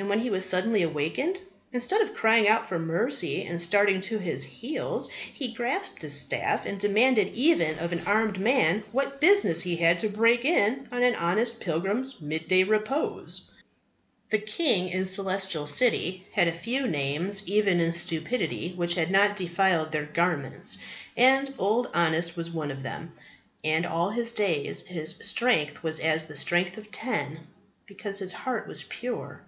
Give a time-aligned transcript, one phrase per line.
[0.00, 1.40] And, when he was suddenly awaked,
[1.72, 6.64] instead of crying out for mercy and starting to his heels, he grasped his staff
[6.66, 11.02] and demanded even of an armed man what business he had to break in on
[11.02, 13.50] an honest pilgrim's midday repose!
[14.28, 19.10] The King of the Celestial City had a few names even in Stupidity which had
[19.10, 20.78] not defiled their garments,
[21.16, 23.14] and Old Honest was one of them.
[23.64, 27.48] And all his days his strength was as the strength of ten,
[27.84, 29.42] because his heart was pure.